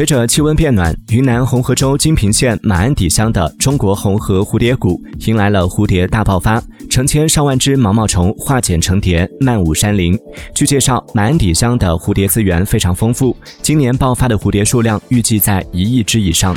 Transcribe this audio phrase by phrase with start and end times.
[0.00, 10.18] 随着气温变暖云南红河州金平县马鞍底乡的中国红河蝴蝶谷迎来了蝴蝶大爆发成千上万只毛毛虫化茧成蝶漫舞山林。
[10.54, 16.56] 据介绍马鞍底乡的蝴蝶资源非常丰富今年爆发的蝴蝶数量预计在一亿只以上。